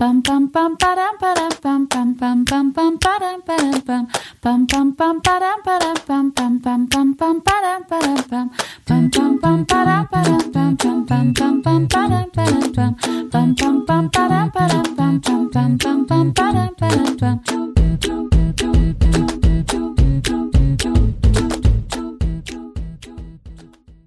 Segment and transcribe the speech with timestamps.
[0.00, 3.56] Bum bum bum ba dum ba dum bum bum bum bum bum ba dum ba
[3.58, 4.06] dum bum
[4.40, 7.98] bum bum bum ba dum ba dum bum bum bum bum bum ba dum ba
[8.00, 8.48] dum
[8.88, 12.30] bum bum bum bum ba dum ba dum bum bum bum bum bum ba dum
[12.32, 12.96] ba dum
[13.28, 16.72] bum bum bum bum ba dum ba dum bum bum bum bum bum ba dum
[16.80, 17.36] ba dum bum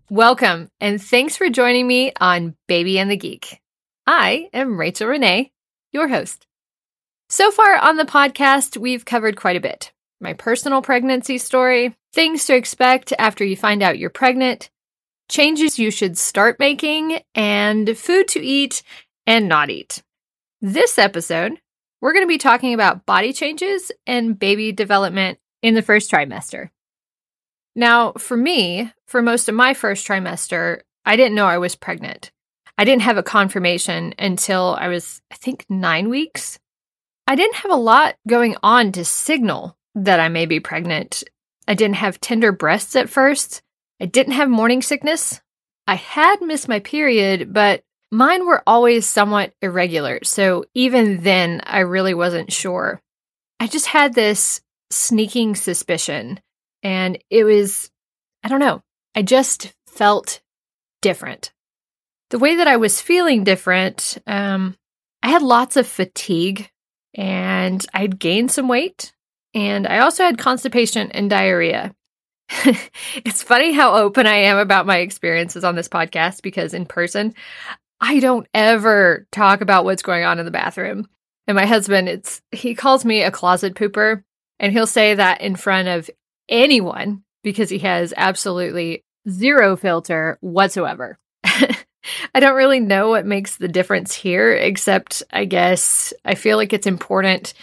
[0.10, 3.60] Welcome, and thanks for joining me on Baby and the Geek.
[4.06, 5.53] I am Rachel Renee,
[5.94, 6.46] your host.
[7.30, 12.46] So far on the podcast, we've covered quite a bit my personal pregnancy story, things
[12.46, 14.70] to expect after you find out you're pregnant,
[15.30, 18.84] changes you should start making, and food to eat
[19.28, 20.02] and not eat.
[20.62, 21.60] This episode,
[22.00, 26.70] we're going to be talking about body changes and baby development in the first trimester.
[27.76, 32.32] Now, for me, for most of my first trimester, I didn't know I was pregnant.
[32.78, 36.60] I didn't have a confirmation until I was, I think, nine weeks.
[37.28, 41.24] I didn't have a lot going on to signal that I may be pregnant.
[41.68, 43.62] I didn't have tender breasts at first.
[44.02, 45.40] I didn't have morning sickness.
[45.88, 50.20] I had missed my period, but mine were always somewhat irregular.
[50.24, 53.02] So even then, I really wasn't sure.
[53.60, 56.40] I just had this sneaking suspicion,
[56.82, 57.90] and it was,
[58.44, 58.82] I don't know,
[59.16, 60.42] I just felt
[61.02, 61.53] different.
[62.34, 64.76] The way that I was feeling different, um,
[65.22, 66.68] I had lots of fatigue
[67.14, 69.14] and I'd gained some weight.
[69.54, 71.94] And I also had constipation and diarrhea.
[73.24, 77.36] it's funny how open I am about my experiences on this podcast because in person,
[78.02, 81.08] I don't ever talk about what's going on in the bathroom.
[81.46, 84.24] And my husband, it's he calls me a closet pooper,
[84.60, 86.10] and he'll say that in front of
[86.50, 91.20] anyone because he has absolutely zero filter whatsoever.
[92.34, 96.74] I don't really know what makes the difference here, except I guess I feel like
[96.74, 97.54] it's important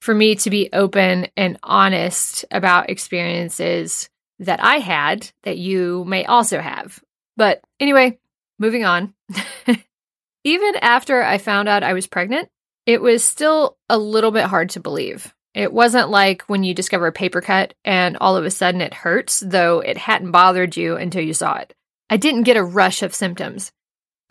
[0.00, 4.08] for me to be open and honest about experiences
[4.38, 7.02] that I had that you may also have.
[7.36, 8.18] But anyway,
[8.58, 9.14] moving on.
[10.44, 12.48] Even after I found out I was pregnant,
[12.86, 15.34] it was still a little bit hard to believe.
[15.54, 18.94] It wasn't like when you discover a paper cut and all of a sudden it
[18.94, 21.74] hurts, though it hadn't bothered you until you saw it.
[22.08, 23.70] I didn't get a rush of symptoms.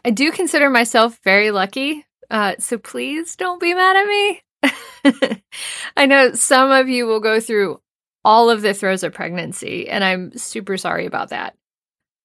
[0.03, 5.41] I do consider myself very lucky, uh, so please don't be mad at me.
[5.97, 7.81] I know some of you will go through
[8.23, 11.55] all of the throes of pregnancy, and I'm super sorry about that.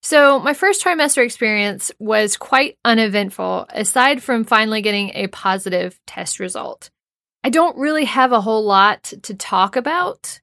[0.03, 6.41] So, my first trimester experience was quite uneventful, aside from finally getting a positive test
[6.41, 6.91] result.
[7.43, 10.41] I don't really have a whole lot to talk about.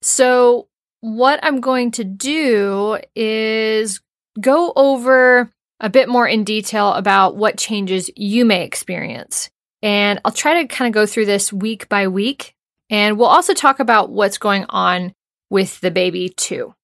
[0.00, 0.68] So,
[1.00, 4.00] what I'm going to do is
[4.40, 5.50] go over
[5.80, 9.50] a bit more in detail about what changes you may experience.
[9.82, 12.54] And I'll try to kind of go through this week by week.
[12.88, 15.12] And we'll also talk about what's going on
[15.50, 16.74] with the baby, too.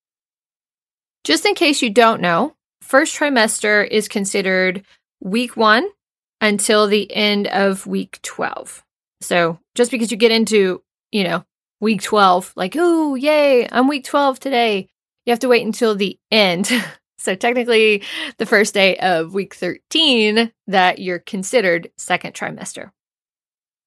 [1.24, 4.84] Just in case you don't know, first trimester is considered
[5.20, 5.88] week one
[6.40, 8.82] until the end of week 12.
[9.20, 10.82] So just because you get into,
[11.12, 11.44] you know,
[11.80, 14.88] week 12, like, oh, yay, I'm week 12 today,
[15.24, 16.70] you have to wait until the end.
[17.22, 18.02] so technically,
[18.38, 22.90] the first day of week 13 that you're considered second trimester.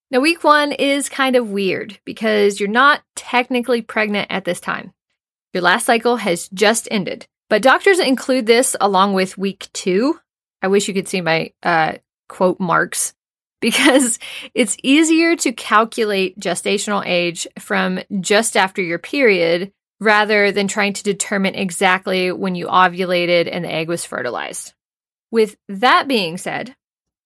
[0.10, 4.94] Now, week one is kind of weird because you're not technically pregnant at this time.
[5.54, 10.20] Your last cycle has just ended, but doctors include this along with week two.
[10.62, 11.96] I wish you could see my uh,
[12.30, 13.14] quote marks
[13.62, 14.20] because
[14.54, 21.04] it's easier to calculate gestational age from just after your period rather than trying to
[21.04, 24.74] determine exactly when you ovulated and the egg was fertilized.
[25.32, 26.76] With that being said,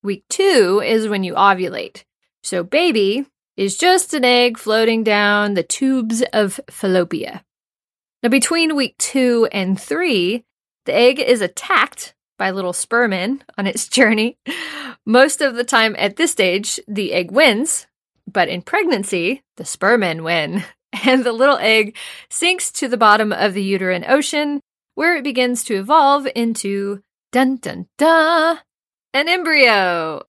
[0.04, 2.04] week two is when you ovulate.
[2.44, 3.26] So, baby
[3.58, 7.44] is just an egg floating down the tubes of fallopia.
[8.24, 10.46] Now, between week two and three,
[10.86, 14.38] the egg is attacked by little spermin on its journey.
[15.06, 17.88] Most of the time at this stage, the egg wins,
[18.32, 20.64] but in pregnancy, the spermin win,
[21.06, 21.96] and the little egg
[22.30, 24.62] sinks to the bottom of the uterine ocean,
[24.96, 27.02] where it begins to evolve into
[27.32, 28.60] dun dun dun
[29.14, 30.24] an embryo.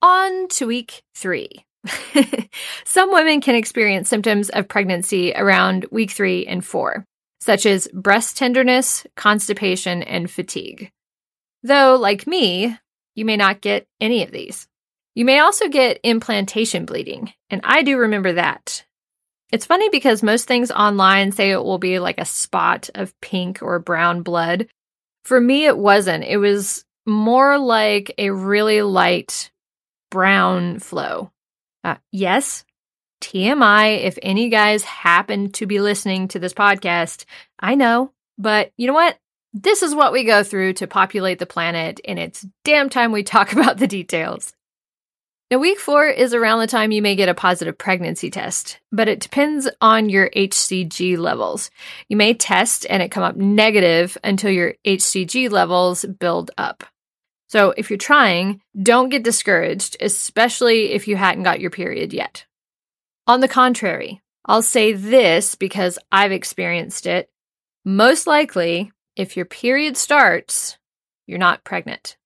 [0.00, 1.64] On to week three.
[2.84, 7.04] Some women can experience symptoms of pregnancy around week three and four,
[7.40, 10.90] such as breast tenderness, constipation, and fatigue.
[11.62, 12.76] Though, like me,
[13.14, 14.66] you may not get any of these.
[15.14, 18.84] You may also get implantation bleeding, and I do remember that.
[19.52, 23.62] It's funny because most things online say it will be like a spot of pink
[23.62, 24.66] or brown blood.
[25.26, 26.24] For me, it wasn't.
[26.24, 29.50] It was more like a really light
[30.10, 31.30] brown flow.
[31.84, 32.64] Uh, yes,
[33.20, 37.26] TMI, if any guys happen to be listening to this podcast,
[37.60, 39.18] I know, but you know what?
[39.52, 43.22] This is what we go through to populate the planet, and it's damn time we
[43.22, 44.54] talk about the details.
[45.52, 49.06] Now, week four is around the time you may get a positive pregnancy test, but
[49.06, 51.70] it depends on your HCG levels.
[52.08, 56.84] You may test and it come up negative until your HCG levels build up.
[57.48, 62.46] So, if you're trying, don't get discouraged, especially if you hadn't got your period yet.
[63.26, 67.28] On the contrary, I'll say this because I've experienced it.
[67.84, 70.78] Most likely, if your period starts,
[71.26, 72.16] you're not pregnant.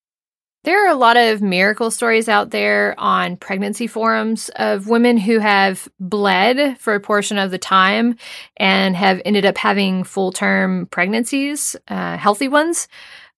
[0.63, 5.39] There are a lot of miracle stories out there on pregnancy forums of women who
[5.39, 8.17] have bled for a portion of the time
[8.57, 12.89] and have ended up having full term pregnancies, uh, healthy ones.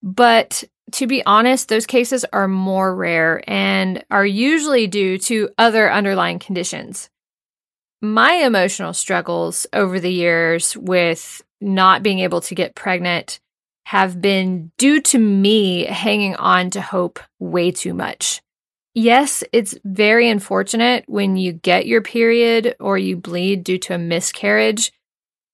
[0.01, 0.63] But
[0.93, 6.39] to be honest, those cases are more rare and are usually due to other underlying
[6.39, 7.09] conditions.
[8.01, 13.39] My emotional struggles over the years with not being able to get pregnant
[13.89, 18.39] have been due to me hanging on to hope way too much.
[18.93, 23.97] Yes, it's very unfortunate when you get your period or you bleed due to a
[23.97, 24.91] miscarriage,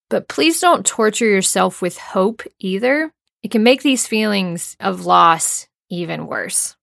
[0.10, 3.10] but please don't torture yourself with hope either.
[3.42, 6.76] It can make these feelings of loss even worse.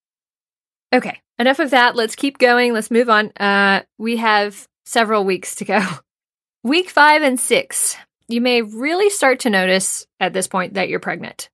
[0.91, 1.95] Okay, enough of that.
[1.95, 2.73] Let's keep going.
[2.73, 3.31] Let's move on.
[3.39, 5.87] Uh, we have several weeks to go.
[6.65, 7.99] Week five and six
[8.33, 11.51] you may really start to notice at this point that you're pregnant.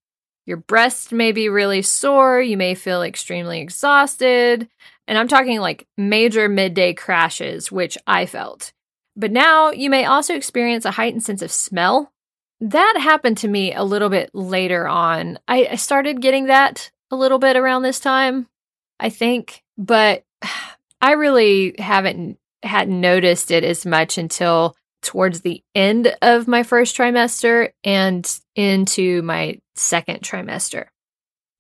[0.47, 4.69] Your breasts may be really sore, you may feel extremely exhausted,
[5.07, 8.73] and I'm talking like major midday crashes, which I felt.
[9.15, 12.13] But now you may also experience a heightened sense of smell.
[12.61, 15.39] That happened to me a little bit later on.
[15.47, 18.47] I, I started getting that a little bit around this time,
[18.99, 20.25] I think, but
[21.01, 26.97] I really haven't hadn't noticed it as much until towards the end of my first
[26.97, 30.87] trimester and into my second trimester.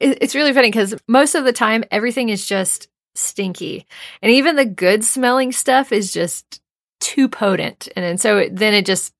[0.00, 3.87] It's really funny because most of the time, everything is just stinky.
[4.23, 6.61] And even the good smelling stuff is just
[7.00, 7.88] too potent.
[7.96, 9.12] And, and so then it just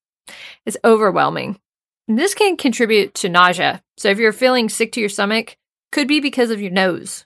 [0.67, 1.59] is overwhelming.
[2.06, 3.82] And this can contribute to nausea.
[3.97, 5.56] So if you're feeling sick to your stomach,
[5.91, 7.25] could be because of your nose.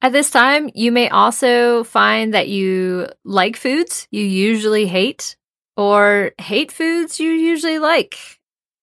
[0.00, 5.36] At this time, you may also find that you like foods you usually hate
[5.78, 8.18] or hate foods you usually like.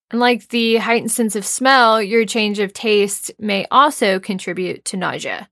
[0.10, 4.98] And like the heightened sense of smell, your change of taste may also contribute to
[4.98, 5.50] nausea.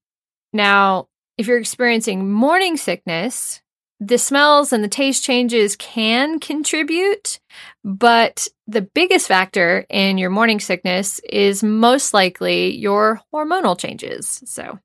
[0.54, 3.62] Now, if you're experiencing morning sickness,
[4.00, 7.40] the smells and the taste changes can contribute,
[7.84, 14.42] but the biggest factor in your morning sickness is most likely your hormonal changes.
[14.46, 14.80] So,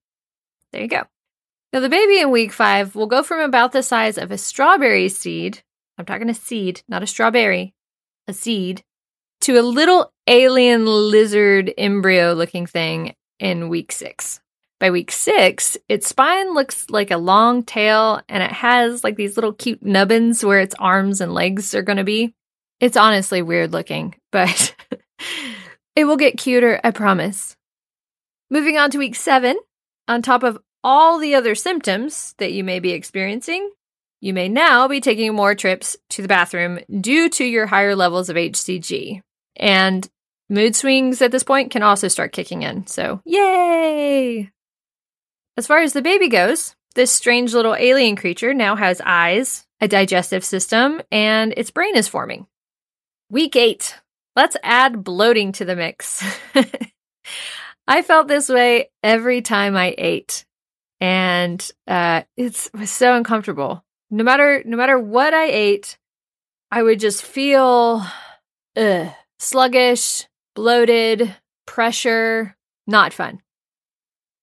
[0.73, 1.05] there you go.
[1.73, 5.09] Now, the baby in week five will go from about the size of a strawberry
[5.09, 5.63] seed
[5.99, 7.75] I'm talking a seed, not a strawberry,
[8.29, 8.83] a seed,
[9.43, 14.41] to a little alien lizard embryo looking thing in week six.
[14.79, 19.37] By week six, its spine looks like a long tail and it has like these
[19.37, 22.35] little cute nubbins where its arms and legs are going to be.
[22.79, 24.75] It's honestly weird looking, but
[25.97, 27.57] it will get cuter, I promise.
[28.51, 29.59] Moving on to week seven,
[30.07, 33.69] on top of all the other symptoms that you may be experiencing,
[34.21, 38.29] you may now be taking more trips to the bathroom due to your higher levels
[38.29, 39.23] of HCG.
[39.57, 40.09] And
[40.49, 42.87] mood swings at this point can also start kicking in.
[42.87, 44.51] So, yay!
[45.57, 49.89] As far as the baby goes, this strange little alien creature now has eyes, a
[49.89, 52.47] digestive system, and its brain is forming.
[53.31, 53.95] Week eight.
[54.35, 56.25] Let's add bloating to the mix.
[57.89, 60.45] I felt this way every time I ate,
[61.01, 65.99] and uh, it was so uncomfortable no matter no matter what I ate,
[66.71, 68.05] I would just feel
[68.77, 71.35] ugh, sluggish, bloated,
[71.67, 73.41] pressure, not fun.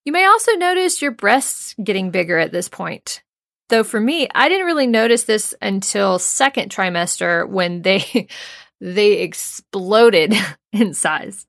[0.06, 3.24] You may also notice your breasts getting bigger at this point.
[3.70, 8.28] Though for me, I didn't really notice this until second trimester when they
[8.82, 10.36] they exploded
[10.72, 11.48] in size.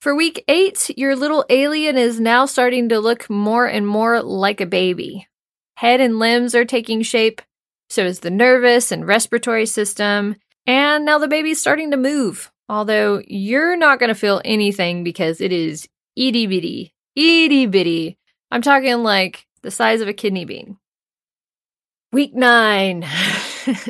[0.00, 4.60] For week 8, your little alien is now starting to look more and more like
[4.60, 5.26] a baby.
[5.76, 7.42] Head and limbs are taking shape,
[7.90, 12.50] so is the nervous and respiratory system, and now the baby's starting to move.
[12.68, 18.18] Although you're not going to feel anything because it is itty bitty, itty bitty.
[18.50, 20.78] I'm talking like the size of a kidney bean.
[22.10, 23.06] Week nine.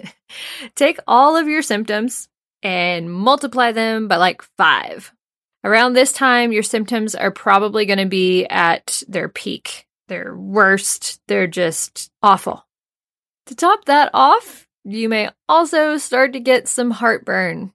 [0.74, 2.28] Take all of your symptoms
[2.64, 5.12] and multiply them by like five.
[5.62, 9.85] Around this time, your symptoms are probably going to be at their peak.
[10.08, 11.20] They're worst.
[11.28, 12.66] They're just awful.
[13.46, 17.72] To top that off, you may also start to get some heartburn.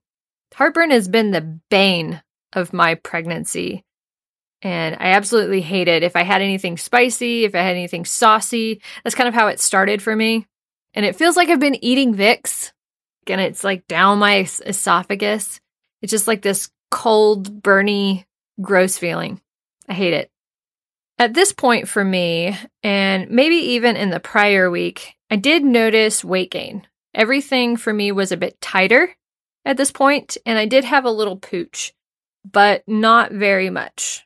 [0.53, 2.21] Heartburn has been the bane
[2.53, 3.85] of my pregnancy.
[4.61, 6.03] And I absolutely hate it.
[6.03, 9.59] If I had anything spicy, if I had anything saucy, that's kind of how it
[9.59, 10.45] started for me.
[10.93, 12.71] And it feels like I've been eating Vicks
[13.27, 15.59] and it's like down my esophagus.
[16.01, 18.25] It's just like this cold, burny,
[18.61, 19.41] gross feeling.
[19.87, 20.29] I hate it.
[21.21, 26.25] At this point for me, and maybe even in the prior week, I did notice
[26.25, 26.87] weight gain.
[27.13, 29.15] Everything for me was a bit tighter
[29.63, 31.93] at this point, and I did have a little pooch,
[32.43, 34.25] but not very much.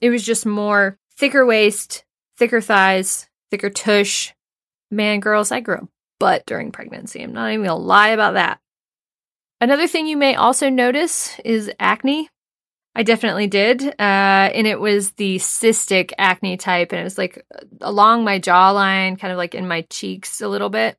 [0.00, 2.04] It was just more thicker waist,
[2.36, 4.32] thicker thighs, thicker tush.
[4.92, 5.88] Man, girls, I grew a
[6.20, 7.20] butt during pregnancy.
[7.20, 8.60] I'm not even gonna lie about that.
[9.60, 12.30] Another thing you may also notice is acne.
[12.94, 13.82] I definitely did.
[13.82, 17.44] Uh, and it was the cystic acne type, and it was like
[17.80, 20.96] along my jawline, kind of like in my cheeks a little bit.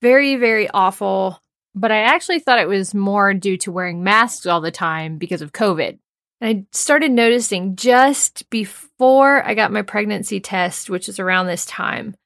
[0.00, 1.38] Very, very awful.
[1.74, 5.42] But I actually thought it was more due to wearing masks all the time because
[5.42, 5.98] of COVID.
[6.40, 11.64] And I started noticing just before I got my pregnancy test, which is around this
[11.64, 12.16] time.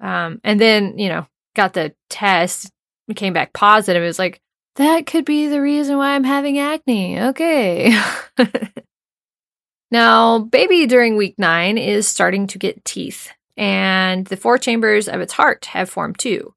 [0.00, 2.70] Um, and then, you know, got the test
[3.14, 4.02] came back positive.
[4.02, 4.40] It was like,
[4.80, 7.20] that could be the reason why I'm having acne.
[7.20, 7.94] Okay.
[9.90, 15.20] now, baby during week nine is starting to get teeth, and the four chambers of
[15.20, 16.54] its heart have formed too.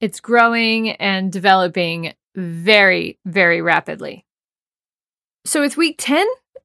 [0.00, 4.24] It's growing and developing very, very rapidly.
[5.44, 6.24] So, with week 10,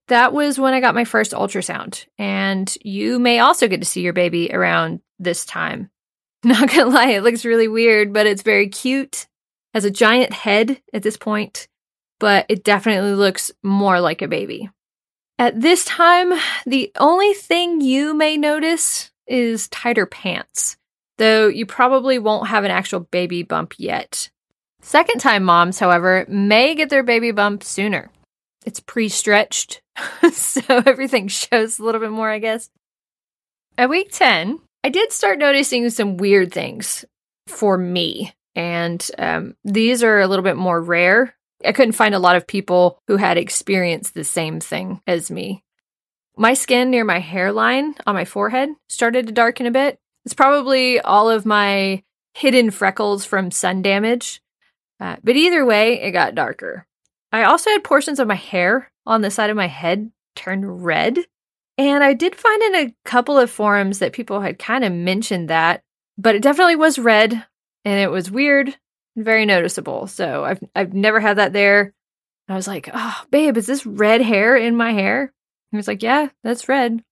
[0.10, 2.06] that was when I got my first ultrasound.
[2.20, 5.90] And you may also get to see your baby around this time.
[6.44, 9.26] Not gonna lie, it looks really weird, but it's very cute.
[9.74, 11.68] Has a giant head at this point,
[12.20, 14.70] but it definitely looks more like a baby.
[15.38, 16.34] At this time,
[16.66, 20.76] the only thing you may notice is tighter pants,
[21.18, 24.30] though you probably won't have an actual baby bump yet.
[24.82, 28.10] Second time moms, however, may get their baby bump sooner.
[28.66, 29.82] It's pre stretched,
[30.32, 32.70] so everything shows a little bit more, I guess.
[33.78, 37.06] At week 10, I did start noticing some weird things
[37.48, 41.36] for me, and um, these are a little bit more rare.
[41.66, 45.64] I couldn't find a lot of people who had experienced the same thing as me.
[46.38, 50.00] My skin near my hairline on my forehead started to darken a bit.
[50.26, 52.04] It's probably all of my
[52.34, 54.42] hidden freckles from sun damage.
[55.00, 56.86] Uh, but either way, it got darker.
[57.32, 61.20] I also had portions of my hair on the side of my head turn red.
[61.78, 65.50] And I did find in a couple of forums that people had kind of mentioned
[65.50, 65.82] that,
[66.18, 67.46] but it definitely was red
[67.86, 68.76] and it was weird
[69.16, 70.08] and very noticeable.
[70.08, 71.94] So I've I've never had that there.
[72.48, 75.32] I was like, "Oh, babe, is this red hair in my hair?"
[75.72, 77.04] He was like, "Yeah, that's red."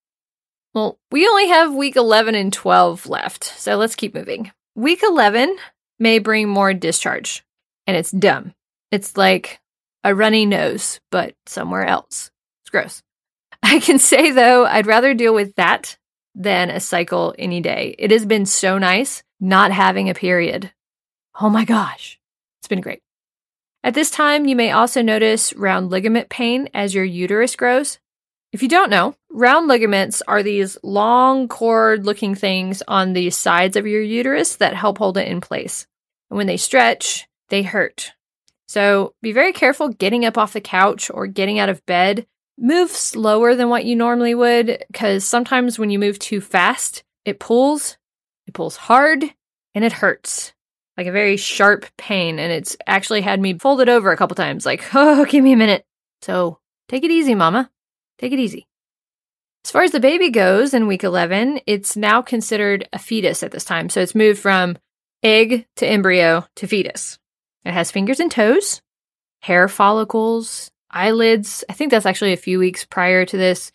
[0.74, 3.44] Well, we only have week 11 and 12 left.
[3.44, 4.52] So let's keep moving.
[4.76, 5.58] Week 11
[5.98, 7.44] may bring more discharge,
[7.88, 8.54] and it's dumb.
[8.92, 9.60] It's like
[10.04, 12.32] a runny nose, but somewhere else.
[12.64, 13.04] It's gross.
[13.64, 15.98] I can say though, I'd rather deal with that
[16.36, 17.96] than a cycle any day.
[17.98, 20.72] It has been so nice not having a period.
[21.40, 22.20] Oh my gosh,
[22.60, 23.02] it's been great.
[23.84, 28.00] At this time, you may also notice round ligament pain as your uterus grows.
[28.52, 33.76] If you don't know, round ligaments are these long cord looking things on the sides
[33.76, 35.86] of your uterus that help hold it in place.
[36.30, 38.14] And when they stretch, they hurt.
[38.68, 42.26] So be very careful getting up off the couch or getting out of bed.
[42.58, 47.40] Move slower than what you normally would because sometimes when you move too fast, it
[47.40, 47.98] pulls,
[48.48, 49.24] it pulls hard,
[49.76, 50.54] and it hurts.
[50.98, 52.40] Like a very sharp pain.
[52.40, 55.58] And it's actually had me folded over a couple times, like, oh, give me a
[55.58, 55.86] minute.
[56.22, 57.70] So take it easy, mama.
[58.18, 58.66] Take it easy.
[59.64, 63.52] As far as the baby goes in week 11, it's now considered a fetus at
[63.52, 63.90] this time.
[63.90, 64.78] So it's moved from
[65.22, 67.20] egg to embryo to fetus.
[67.66, 68.82] It has fingers and toes,
[69.42, 71.66] hair follicles, eyelids.
[71.70, 73.74] I think that's actually a few weeks prior to this,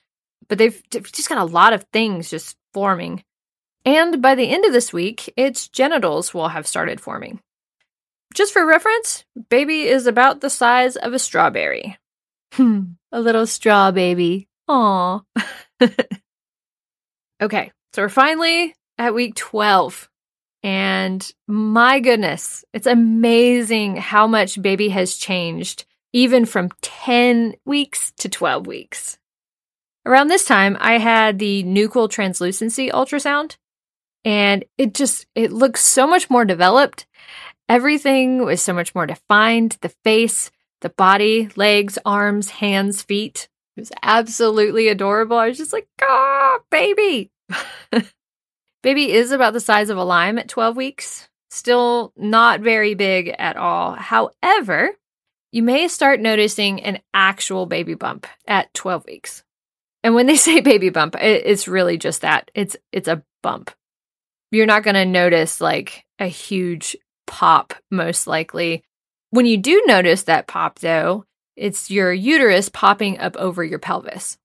[0.48, 3.22] but they've, they've just got a lot of things just forming.
[3.84, 7.40] And by the end of this week, its genitals will have started forming.
[8.34, 11.98] Just for reference, baby is about the size of a strawberry.
[12.54, 14.48] Hmm, a little straw baby.
[14.68, 15.20] Aw.
[17.42, 20.08] okay, so we're finally at week 12.
[20.62, 28.28] And my goodness, it's amazing how much baby has changed, even from 10 weeks to
[28.28, 29.18] 12 weeks.
[30.06, 33.56] Around this time, I had the nuchal translucency ultrasound,
[34.24, 37.06] and it just it looks so much more developed.
[37.68, 40.50] Everything was so much more defined, the face,
[40.80, 43.48] the body, legs, arms, hands, feet.
[43.76, 45.38] It was absolutely adorable.
[45.38, 47.30] I was just like, "Ah, baby."
[48.82, 53.32] Baby is about the size of a lime at 12 weeks, still not very big
[53.38, 53.92] at all.
[53.92, 54.90] However,
[55.52, 59.44] you may start noticing an actual baby bump at 12 weeks.
[60.02, 62.50] And when they say baby bump, it's really just that.
[62.54, 63.70] It's it's a bump.
[64.52, 68.84] You're not going to notice like a huge pop most likely.
[69.30, 71.24] When you do notice that pop though,
[71.56, 74.36] it's your uterus popping up over your pelvis.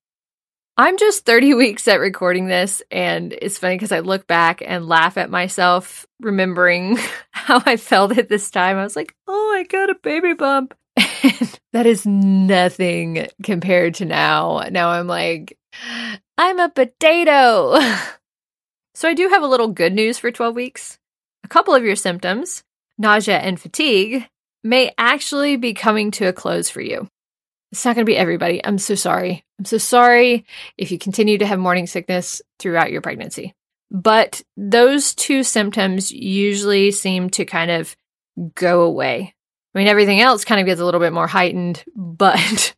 [0.77, 4.87] I'm just 30 weeks at recording this, and it's funny because I look back and
[4.87, 6.97] laugh at myself, remembering
[7.31, 8.77] how I felt at this time.
[8.77, 10.73] I was like, oh, I got a baby bump.
[11.23, 14.63] And that is nothing compared to now.
[14.71, 15.57] Now I'm like,
[16.37, 17.75] I'm a potato.
[18.97, 20.97] So I do have a little good news for 12 weeks.
[21.43, 22.63] A couple of your symptoms,
[22.97, 24.27] nausea and fatigue,
[24.63, 27.07] may actually be coming to a close for you.
[27.71, 28.59] It's not going to be everybody.
[28.65, 29.45] I'm so sorry.
[29.59, 30.47] I'm so sorry
[30.79, 33.53] if you continue to have morning sickness throughout your pregnancy.
[33.91, 37.95] But those two symptoms usually seem to kind of
[38.55, 39.35] go away.
[39.75, 42.73] I mean, everything else kind of gets a little bit more heightened, but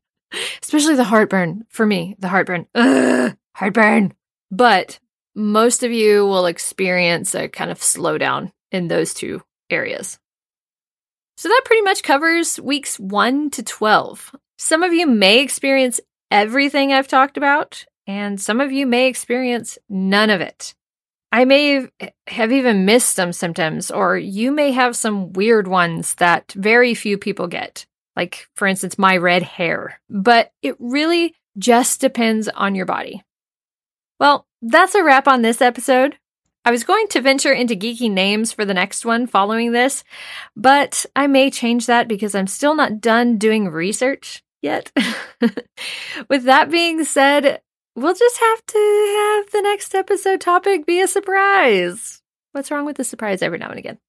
[0.61, 4.13] especially the heartburn for me, the heartburn, Ugh, heartburn.
[4.51, 4.99] But
[5.35, 10.19] most of you will experience a kind of slowdown in those two areas.
[11.37, 14.35] So that pretty much covers weeks 1 to 12.
[14.57, 19.77] Some of you may experience everything I've talked about, and some of you may experience
[19.87, 20.75] none of it.
[21.31, 21.87] I may
[22.27, 27.17] have even missed some symptoms, or you may have some weird ones that very few
[27.17, 30.01] people get, like, for instance, my red hair.
[30.09, 33.23] But it really just depends on your body.
[34.19, 36.17] Well, that's a wrap on this episode.
[36.65, 40.03] I was going to venture into geeky names for the next one following this,
[40.55, 44.91] but I may change that because I'm still not done doing research yet.
[46.29, 47.61] With that being said,
[47.95, 52.21] we'll just have to have the next episode topic be a surprise.
[52.51, 53.99] What's wrong with the surprise every now and again?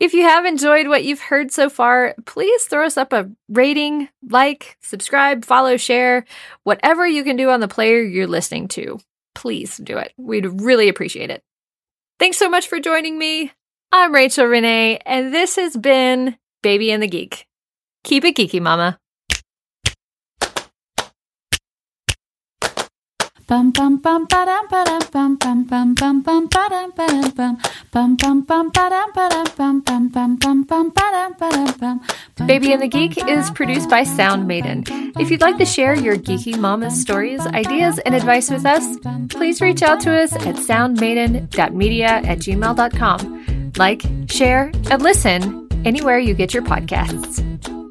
[0.00, 4.08] If you have enjoyed what you've heard so far, please throw us up a rating,
[4.28, 6.24] like, subscribe, follow, share,
[6.64, 8.98] whatever you can do on the player you're listening to.
[9.34, 10.12] Please do it.
[10.16, 11.42] We'd really appreciate it.
[12.18, 13.52] Thanks so much for joining me.
[13.90, 17.46] I'm Rachel Renee, and this has been Baby and the Geek.
[18.04, 18.98] Keep it geeky, mama.
[23.52, 27.06] Bum bum bum ba dum ba dum bum bum bum bum bum ba dum ba
[27.06, 27.56] dum
[27.92, 31.34] bum bum bum bum ba dum ba dum bum bum bum bum bum ba dum
[31.38, 32.00] ba dum
[32.38, 32.46] bum.
[32.46, 34.84] Baby and the Geek is produced by Sound Maiden.
[35.18, 38.96] If you'd like to share your geeky mama's stories, ideas, and advice with us,
[39.28, 43.72] please reach out to us at soundmaiden.media at gmail.com.
[43.76, 47.81] Like, share, and listen anywhere you get your podcasts.